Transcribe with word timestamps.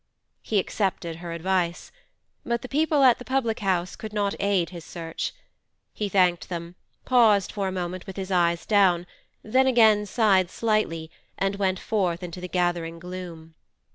He 0.41 0.57
accepted 0.57 1.17
her 1.17 1.31
advice. 1.31 1.91
But 2.43 2.63
the 2.63 2.67
people 2.67 3.03
at 3.03 3.19
the 3.19 3.23
public 3.23 3.59
house 3.59 3.95
could 3.95 4.13
not 4.13 4.33
aid 4.39 4.71
his 4.71 4.83
search. 4.83 5.31
He 5.93 6.09
thanked 6.09 6.49
them, 6.49 6.73
paused 7.05 7.51
for 7.51 7.67
a 7.67 7.71
moment 7.71 8.07
with 8.07 8.17
his 8.17 8.31
eyes 8.31 8.65
down, 8.65 9.05
then 9.43 9.67
again 9.67 10.07
sighed 10.07 10.49
slightly 10.49 11.11
and 11.37 11.57
went 11.57 11.77
forth 11.79 12.23
into 12.23 12.41
the 12.41 12.47
gathering 12.47 12.97
gloom. 12.97 13.53